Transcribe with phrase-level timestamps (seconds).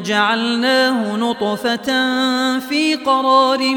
[0.00, 1.88] جعلناه نطفة
[2.58, 3.74] في قرار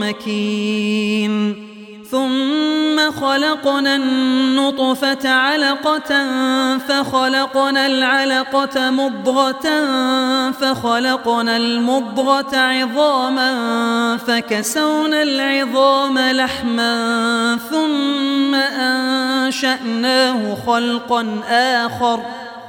[0.00, 1.68] مكين.
[2.10, 6.26] ثم خلقنا النطفة علقة
[6.78, 9.66] فخلقنا العلقة مضغة
[10.50, 22.20] فخلقنا المضغة عظاما فكسونا العظام لحما ثم أنشأناه خلقا آخر.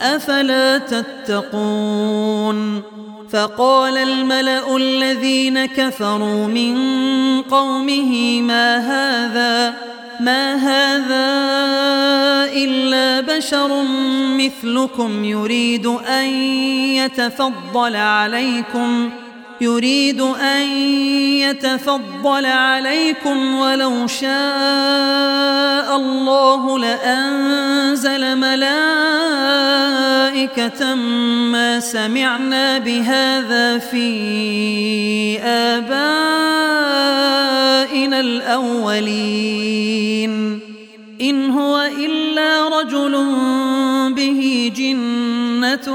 [0.00, 2.82] أفلا تتقون؟
[3.30, 6.76] فقال الملأ الذين كفروا من
[7.42, 9.74] قومه ما هذا؟
[10.20, 11.26] ما هذا
[12.52, 13.82] إلا بشر
[14.38, 16.26] مثلكم يريد أن
[16.96, 19.10] يتفضل عليكم
[19.60, 20.62] يريد أن
[21.40, 28.95] يتفضل عليكم ولو شاء الله لأنزل ملائكة
[31.52, 36.06] ما سمعنا بهذا في آبائنا
[38.20, 39.96] الأولين.
[41.20, 43.12] إن هو إلا رجل
[44.14, 45.94] به جنة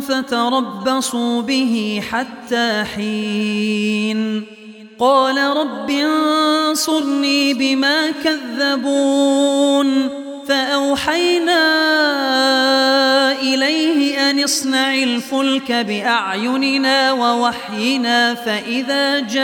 [0.00, 4.42] فتربصوا به حتى حين.
[4.98, 10.21] قال رب انصرني بما كذبون.
[10.52, 11.62] فأوحينا
[13.40, 19.42] إليه أن اصنع الفلك بأعيننا ووحينا فإذا جاء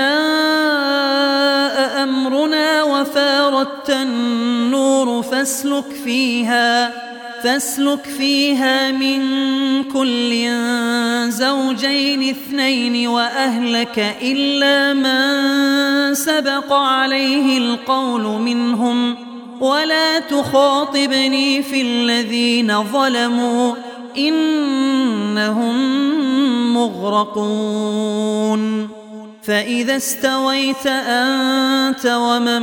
[2.02, 6.93] أمرنا وفاردت النور فاسلك فيها
[7.44, 9.20] فاسلك فيها من
[9.84, 10.49] كل
[11.28, 19.27] زوجين اثنين وأهلك إلا من سبق عليه القول منهم.
[19.60, 23.75] ولا تخاطبني في الذين ظلموا
[24.19, 25.75] إنهم
[26.75, 28.88] مغرقون.
[29.43, 32.62] فإذا استويت أنت ومن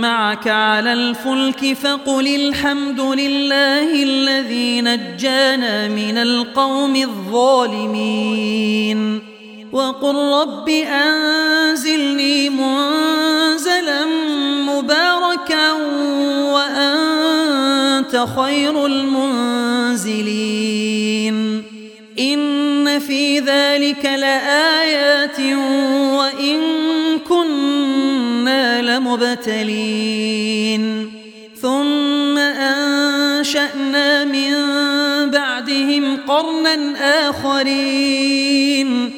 [0.00, 8.58] معك على الفلك فقل الحمد لله الذي نجانا من القوم الظالمين.
[9.72, 14.04] وقل رب أنزلني منزلا
[14.66, 15.72] مباركا
[16.58, 21.62] وأنت خير المنزلين.
[22.20, 25.40] إن في ذلك لآيات
[26.18, 26.58] وإن
[27.28, 30.82] كنا لمبتلين.
[31.62, 34.52] ثم أنشأنا من
[35.30, 36.76] بعدهم قرنا
[37.30, 39.17] آخرين.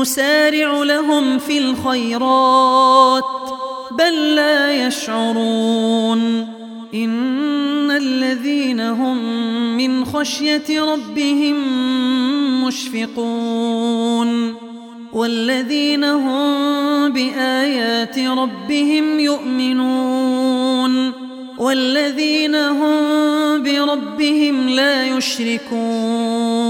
[0.00, 3.24] نسارع لهم في الخيرات
[3.98, 6.48] بل لا يشعرون.
[6.94, 9.16] إن الذين هم
[9.76, 11.56] من خشية ربهم
[12.64, 14.54] مشفقون.
[15.12, 21.12] والذين هم بآيات ربهم يؤمنون.
[21.58, 26.69] والذين هم بربهم لا يشركون.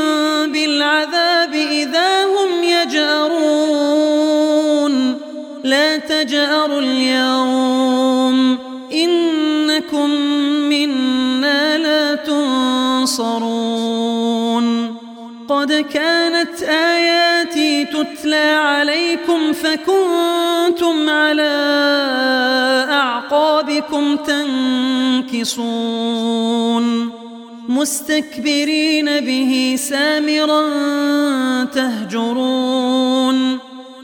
[6.61, 8.57] تجأروا اليوم.
[8.93, 10.09] إنكم
[10.69, 13.45] منا لا تنصرون.
[15.49, 21.51] قد كانت آياتي تتلى عليكم فكنتم على
[22.91, 24.15] أعقابكم
[25.35, 27.09] تنكصون.
[27.69, 30.63] مستكبرين به سامرا
[31.63, 33.57] تهجرون.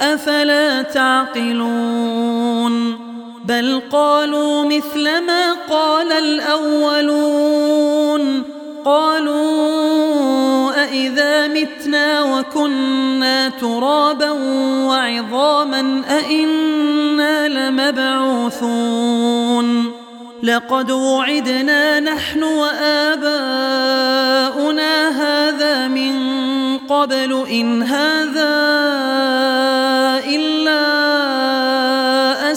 [0.00, 2.30] أفلا تعقلون
[3.44, 7.70] بل قالوا مثل ما قال الأولون
[8.84, 9.70] قالوا
[10.84, 14.30] أإذا متنا وكنا ترابا
[14.86, 18.80] وعظاما أإنا لمبعوثون
[20.42, 23.30] لقد وعدنا نحن وآباؤنا
[25.08, 26.20] هذا من
[26.78, 28.60] قبل إن هذا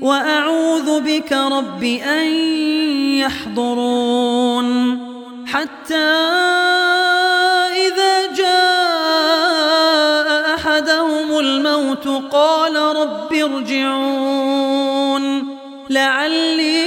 [0.00, 2.26] وأعوذ بك رب أن
[3.18, 4.98] يحضرون.
[5.46, 5.96] حتى
[7.86, 15.24] إذا جاء أحدهم الموت قال رب ارجعون.
[15.90, 16.80] لعلي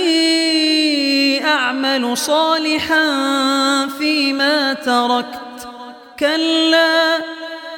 [1.46, 3.08] أعمل صالحا
[4.00, 5.68] فيما تركت.
[6.20, 7.18] كلا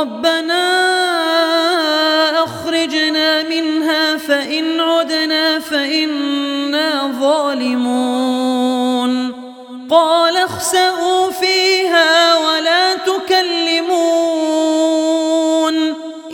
[0.00, 0.64] ربنا
[2.44, 9.12] أخرجنا منها فإن عدنا فإنا ظالمون.
[9.90, 14.18] قال اخسئوا فيها ولا تكلمون.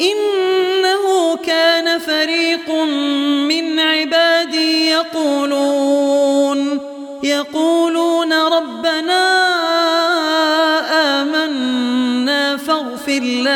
[0.01, 2.71] إنه كان فريق
[3.49, 6.81] من عبادي يقولون
[7.23, 8.14] يقولون